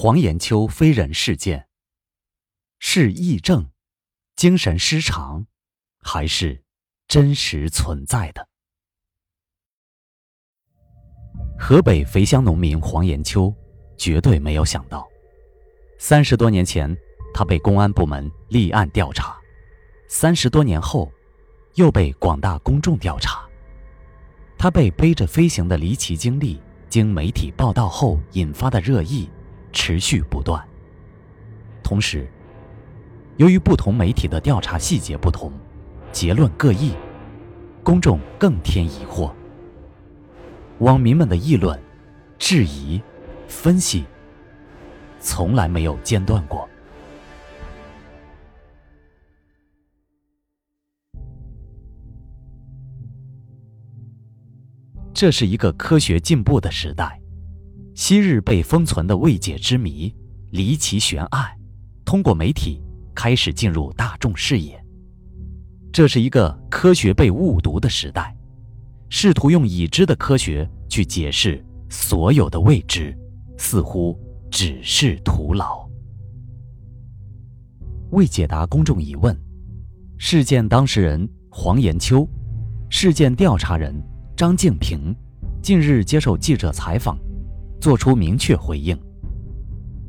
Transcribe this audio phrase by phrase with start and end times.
[0.00, 1.66] 黄延秋非人事件
[2.78, 3.68] 是癔症、
[4.36, 5.44] 精神失常，
[6.00, 6.62] 还是
[7.08, 8.48] 真实存在的？
[11.58, 13.52] 河北肥乡农民黄延秋
[13.96, 15.04] 绝对没有想到，
[15.98, 16.96] 三十多年前
[17.34, 19.36] 他被公安部门立案调查，
[20.08, 21.10] 三十多年后
[21.74, 23.44] 又被广大公众调查。
[24.56, 29.28] 他被背着飞行的离奇经历，经媒体报道后引发的热议
[29.72, 30.62] 持续不断。
[31.82, 32.28] 同时，
[33.36, 35.52] 由于不同媒体的调查细节不同，
[36.12, 36.92] 结论各异，
[37.82, 39.32] 公众更添疑惑。
[40.78, 41.80] 网民们的议论、
[42.38, 43.00] 质疑、
[43.48, 44.04] 分析，
[45.18, 46.68] 从来没有间断过。
[55.12, 57.20] 这是一个科学进步的时代，
[57.98, 60.14] 昔日被封存的未解之谜、
[60.52, 61.50] 离奇悬案，
[62.04, 62.80] 通过媒体
[63.12, 64.80] 开始进入大众视野。
[65.92, 68.32] 这是一个科学被误读的时代。
[69.08, 73.12] 试图用已知的科学去解释所有的未知，
[73.58, 74.16] 似乎
[74.48, 75.84] 只是徒劳。
[78.12, 79.36] 为解答公众疑问，
[80.18, 82.24] 事件当事人黄延秋、
[82.90, 83.92] 事件调查人
[84.36, 85.12] 张静平
[85.60, 87.18] 近日接受记者采访，
[87.80, 88.98] 做出明确回应：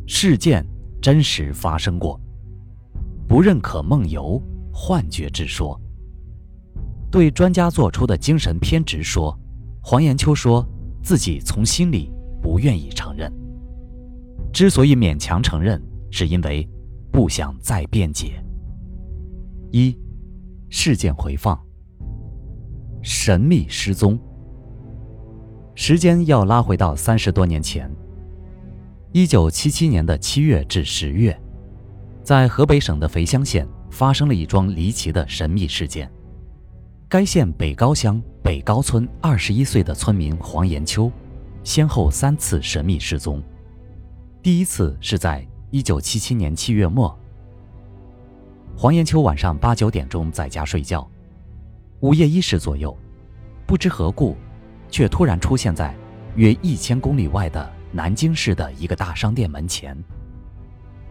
[0.07, 0.65] 事件
[1.01, 2.19] 真实发生过，
[3.27, 4.41] 不认可梦游、
[4.73, 5.79] 幻觉之说。
[7.11, 9.37] 对专家做出的精神偏执说，
[9.81, 10.65] 黄延秋说
[11.01, 13.31] 自己从心里不愿意承认。
[14.51, 15.81] 之所以勉强承认，
[16.11, 16.67] 是因为
[17.11, 18.43] 不想再辩解。
[19.71, 19.95] 一，
[20.69, 21.59] 事件回放。
[23.01, 24.19] 神秘失踪。
[25.81, 27.89] 时间要拉回到三十多年前，
[29.13, 31.33] 一九七七年的七月至十月，
[32.21, 36.11] 在河北省的肥乡县发生了一桩离奇的神秘事件。
[37.07, 41.09] 该县北高乡北高村二十一岁的村民黄延秋，
[41.63, 43.41] 先后三次神秘失踪。
[44.43, 47.17] 第一次是在一九七七年七月末，
[48.75, 51.09] 黄延秋晚上八九点钟在家睡觉，
[52.01, 52.93] 午夜一时左右，
[53.65, 54.35] 不知何故，
[54.89, 55.95] 却突然出现在
[56.35, 59.97] 约一千公里外的南京市的一个大商店门前，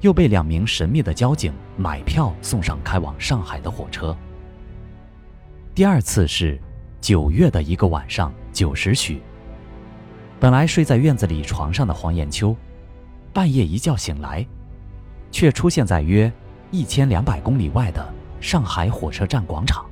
[0.01, 4.17] 又被两名神秘的交警买票送上开往上海的火车。
[5.75, 6.61] 第二次是
[7.01, 9.21] 九月的一个晚上九时许。
[10.41, 12.55] 本来睡在院子里床上的黄延秋，
[13.33, 14.47] 半夜一觉醒来，
[15.33, 16.33] 却出现在约
[16.71, 19.85] 一千两百公里外的上海火车站广场。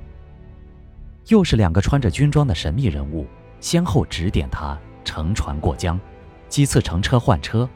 [1.28, 3.26] 又是两个穿着军装的神秘人物，
[3.66, 5.98] 先后指点他乘船过江，
[6.48, 7.68] 几次乘车换车，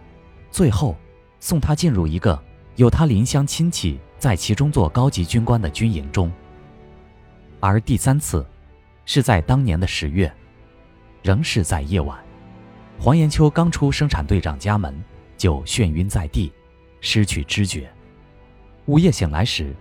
[0.48, 0.96] 最后
[1.40, 2.40] 送他进入一个
[2.76, 6.30] 有他邻乡亲戚在其中做高级军官的军营中。
[7.58, 8.46] 而第三次，
[9.04, 10.32] 是在当年的十月，
[11.24, 12.16] 仍是在夜晚，
[12.96, 14.94] 黄延秋刚出生产队长家门，
[15.36, 16.52] 就眩晕在地，
[17.00, 17.90] 失去知觉。
[18.86, 19.74] 午夜醒来时，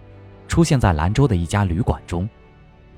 [0.47, 2.27] 出现在兰州的一家旅馆中，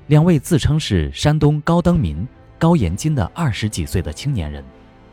[0.06, 2.26] 两位自称是山东高登民、
[2.62, 4.64] 高延金的二十几岁的青年人，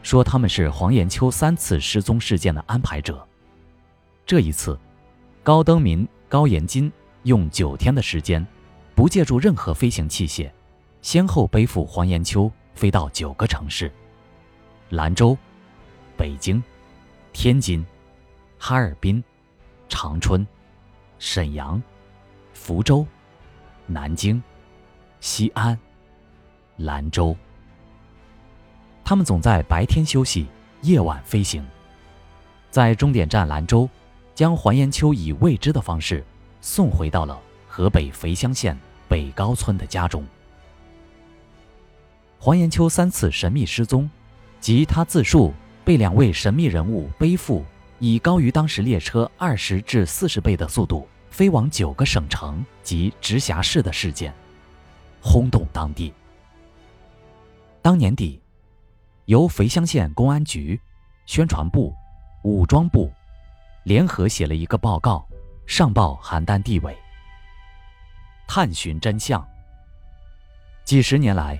[0.04, 3.28] 说他们是黄延秋三次失踪事件的安排者。
[4.24, 4.80] 这一次，
[5.42, 6.92] 高登民、高延金
[7.24, 8.46] 用九天的时间。
[8.94, 10.52] 不借助任何飞行器械，
[11.02, 13.92] 先后背负黄延秋飞到九个城市：
[14.90, 15.36] 兰州、
[16.16, 16.62] 北京、
[17.34, 17.84] 天津、
[18.59, 19.24] 哈尔滨、
[19.88, 20.46] 长春、
[21.18, 21.82] 沈阳、
[22.54, 23.04] 福州、
[23.88, 24.40] 南京、
[25.20, 25.76] 西安、
[26.79, 27.35] 兰州。
[29.03, 30.47] 他们总在白天休息，
[30.81, 31.66] 夜晚飞行，
[32.72, 33.88] 在终点站兰州，
[34.34, 36.23] 将黄延秋以未知的方式
[36.59, 38.78] 送回到了河北肥乡县。
[39.07, 40.23] 北高村的家中，
[42.38, 44.07] 黄延秋三次神秘失踪，
[44.61, 45.51] 及他自述
[45.84, 47.66] 被两位神秘人物背负，
[47.97, 54.32] 以高于当时列车二十至四十倍的速度飞往九个省城及直辖市的事件，
[55.22, 56.14] 轰动当地。
[57.81, 58.41] 当年底，
[59.26, 60.79] 由肥乡县公安局、
[61.26, 61.96] 宣传部、
[62.43, 63.11] 武装部
[63.84, 65.26] 联合写了一个报告，
[65.66, 66.96] 上报邯郸地委。
[68.47, 69.47] 探寻真相。
[70.84, 71.58] 几十年来，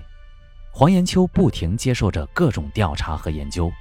[0.72, 3.72] 黄延秋不停接受着各种调查和研究，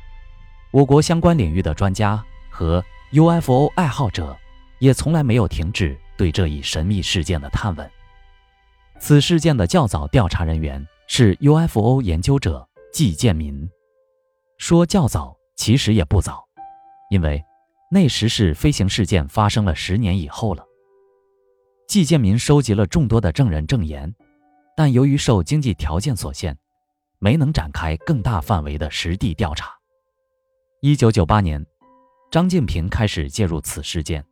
[0.71, 4.37] 我国相关领域的专家和 UFO 爱好者
[4.79, 7.91] 也从来没有停止对这一神秘事件的探问。
[8.99, 13.67] 此事件的较早调查人员是 UFO 研究者季建民，
[14.59, 16.47] 说较早其实也不早，
[17.09, 17.43] 因为
[17.89, 20.63] 那时是飞行事件发生了十年以后了。
[21.87, 24.13] 季建民收集了众多的证人证言，
[24.77, 26.55] 但由于受经济条件所限，
[27.17, 29.73] 没能展开更大范围的实地调查。
[30.79, 31.65] 一九九八年，
[32.29, 34.23] 张建平开始介入此事件，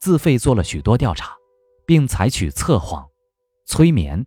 [0.00, 1.36] 自费做了许多调查，
[1.86, 3.06] 并采取测谎、
[3.66, 4.24] 催眠、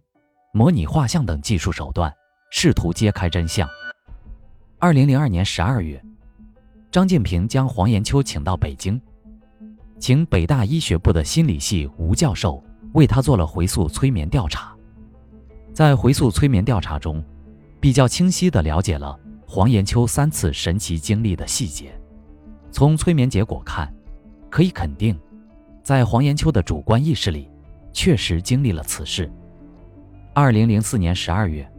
[0.53, 2.13] 模拟画像等技术手段，
[2.49, 3.65] 试图揭开真相。
[4.79, 6.03] 二零零二年十二月，
[6.91, 9.01] 张建平将黄延秋请到北京。
[9.97, 12.61] 请北大医学部的心理系吴教授
[12.93, 14.75] 为他做了回溯催眠调查，
[15.73, 17.23] 在回溯催眠调查中，
[17.79, 19.17] 比较清晰地了解了
[19.47, 21.97] 黄延秋三次神奇经历的细节。
[22.71, 23.93] 从催眠结果看，
[24.49, 25.17] 可以肯定，
[25.81, 27.49] 在黄延秋的主观意识里，
[27.93, 29.31] 确实经历了此事。
[30.33, 31.69] 二零零四年十二月，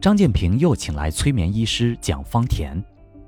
[0.00, 2.82] 张建平又请来催眠医师蒋方田，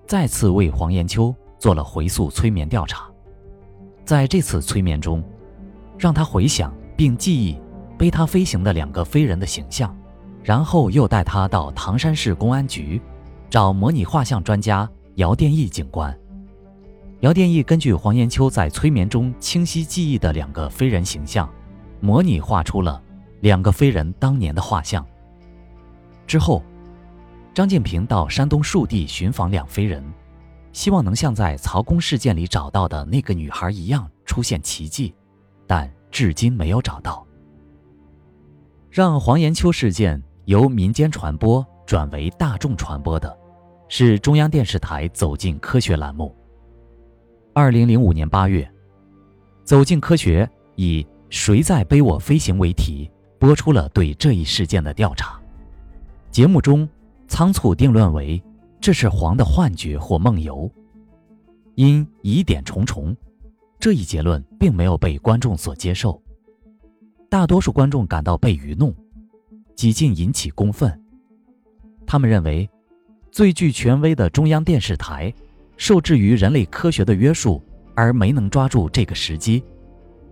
[0.09, 3.09] 再次为黄延秋做了回溯催眠调查。
[4.05, 5.23] 在这次催眠中，
[5.97, 7.61] 让他回想并记忆
[7.97, 9.97] 背他飞行的两个飞人的形象，
[10.43, 13.01] 然后又带他到唐山市公安局，
[13.49, 16.13] 找模拟画像专家姚殿义警官。
[17.21, 21.49] 姚殿义根据黄延秋在催眠中清晰记忆的两个飞人形象，
[22.01, 23.01] 模拟画出了
[23.41, 25.05] 两个飞人当年的画像。
[26.27, 26.63] 之后，
[27.53, 30.05] 张建平到山东树地寻访两飞人。
[30.73, 35.13] 希望能像在曹公事件里找到的那个女孩一样出现奇迹，
[35.67, 37.27] 但至今没有找到。
[38.89, 43.37] 让黄延秋事件由民间传播转为大众传播的，
[43.89, 46.33] 是中央电视台《走进科学》栏目。
[47.53, 48.63] 二零零五年八月，
[49.65, 50.45] 《走进科学》
[50.77, 53.11] 以“谁在背我飞行”为题，
[53.41, 55.41] 播出了对这一事件的调查。
[56.31, 56.89] 节目中
[57.27, 58.41] 仓促定论为。
[58.83, 60.71] 这是黄的幻觉或梦游，
[61.75, 63.15] 因疑点重重，
[63.79, 66.19] 这一结论并没有被观众所接受。
[67.29, 68.95] 大多数观众感到被愚弄，
[69.77, 70.99] 几近引起公愤。
[72.07, 72.67] 他们认为，
[73.31, 75.31] 最具权威的中央电视台，
[75.77, 77.63] 受制于人类科学的约束，
[77.95, 79.63] 而没能抓住这个时机，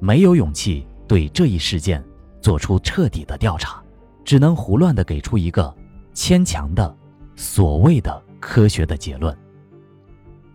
[0.00, 2.02] 没有勇气对这一事件
[2.40, 3.82] 做出彻底的调查，
[4.24, 5.74] 只能胡乱地给出一个
[6.14, 6.96] 牵强的
[7.36, 8.22] 所谓的。
[8.40, 9.36] 科学的结论。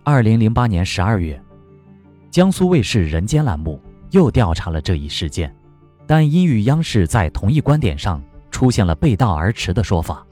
[0.06, 1.38] 二零零八年十二月，
[2.32, 3.78] 江苏卫视《人间》栏目
[4.12, 5.54] 又调查了这一事件，
[6.08, 10.26] 但因与央视在同一观点上出现了背道而驰的说法，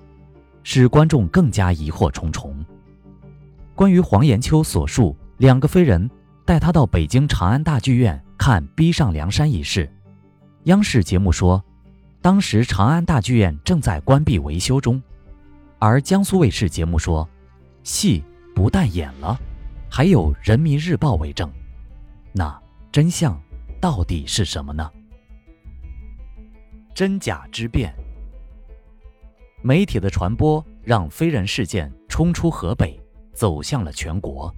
[0.63, 2.55] 使观众更加疑惑重重。
[3.75, 6.09] 关于黄延秋所述两个飞人
[6.45, 9.93] 带他到北京长安大剧院看《逼上梁山》一事，
[10.65, 11.63] 央视节目说，
[12.21, 15.01] 当时长安大剧院正在关闭维修中，
[15.79, 17.27] 而江苏卫视节目说。
[17.83, 18.23] 戏
[18.53, 19.35] 不但演了，
[19.89, 21.51] 还有《人民日报》为证，
[22.31, 22.61] 那
[22.91, 23.41] 真相
[23.79, 24.87] 到底是什么呢？
[26.93, 27.91] 真假之辩，
[29.63, 33.01] 媒体的传播让飞人事件冲出河北，
[33.33, 34.55] 走向了全国，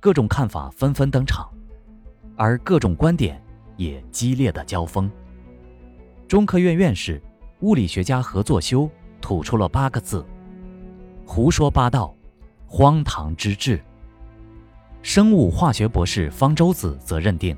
[0.00, 1.52] 各种看法纷纷登场，
[2.38, 3.38] 而各种观点
[3.76, 5.10] 也激烈的交锋。
[6.26, 7.22] 中科院院士、
[7.60, 8.88] 物理学家何作修
[9.20, 10.24] 吐出了八个字。
[11.26, 12.14] 胡说八道，
[12.66, 13.80] 荒唐之至。
[15.02, 17.56] 生物化学博士方舟子则认定，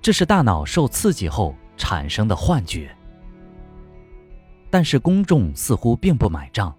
[0.00, 2.94] 这是大脑受刺激后产生的幻觉。
[4.70, 6.74] 但是公众似乎并不买账，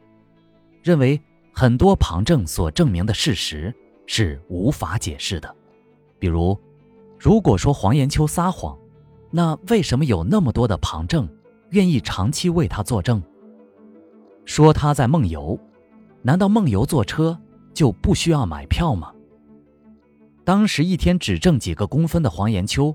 [0.84, 1.20] 认为
[1.54, 3.74] 很多旁证所证明的事实
[4.06, 5.56] 是无法解释的。
[6.20, 6.60] 比如，
[7.18, 8.78] 如果说黄延秋撒谎，
[9.32, 11.28] 那为什么有那么多的旁证
[11.72, 13.22] 愿意长期为他作证？
[14.46, 15.60] 说他在梦游。
[16.24, 17.40] 难道梦游坐车
[17.74, 19.14] 就不需要买票吗？
[20.44, 22.94] 当时一天只挣几个工分的黄延秋，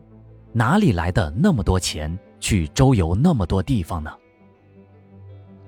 [0.52, 4.12] 哪里来的那么多钱去周游那么多地方呢？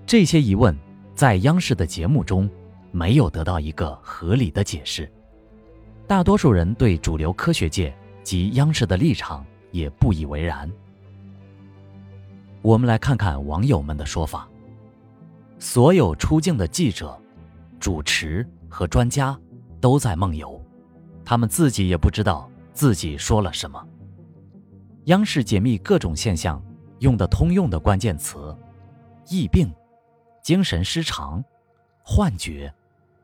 [0.04, 0.76] 这些疑问
[1.14, 2.50] 在央视的节目中
[2.90, 5.10] 没有得到一个合理的解释，
[6.06, 10.68] 大多数人对主流科学界及央视的立场也不以为然。
[12.62, 14.48] 我们来看看网友们的说法：
[15.60, 17.16] 所有出镜的记者。
[17.80, 19.38] 主持和专家
[19.78, 20.58] 都在梦游，
[21.22, 23.86] 他们自己也不知道自己说了什么。
[25.04, 26.64] 央视解密各种现象
[27.00, 28.56] 用的通用的关键词：
[29.28, 29.70] 疫病、
[30.42, 31.44] 精神失常、
[32.02, 32.72] 幻觉、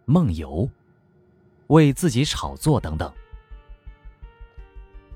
[0.04, 0.68] 梦游、
[1.68, 3.10] 为自己炒作等等，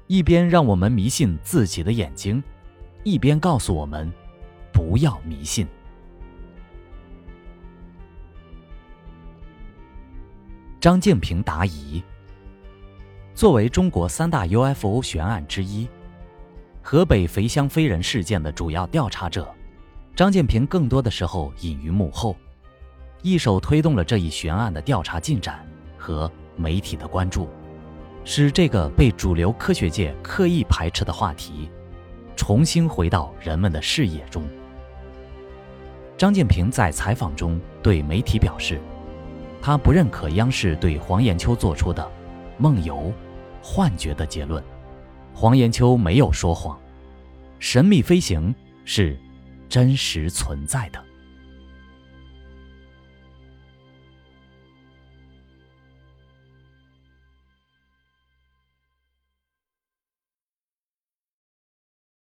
[0.06, 2.42] 一边让我们迷信自己的眼睛，
[3.02, 4.12] 一边告诉我们
[4.73, 5.66] 不要迷信。
[10.78, 12.02] 张建平答疑。
[13.34, 15.88] 作为中国三大 UFO 悬案之一，
[16.82, 19.52] 河北肥乡飞人事件的主要调查者，
[20.14, 22.37] 张建平更多的时候隐于幕后，
[23.23, 27.49] 一手推动了这一悬案的调查进展和媒体的关注，
[28.25, 31.69] 使这个被主流科学界刻意排斥的话题，
[32.35, 34.43] 重新回到人们的视野中。
[36.16, 38.81] 张建平在采访中对媒体表示，
[39.61, 42.11] 他不认可央视对黄延秋做出的
[42.57, 43.12] “梦游”。
[43.66, 44.62] 幻觉的结论，
[45.33, 46.78] 黄延秋没有说谎，
[47.59, 48.54] 神秘飞行
[48.85, 49.19] 是
[49.71, 51.03] 真实存在的。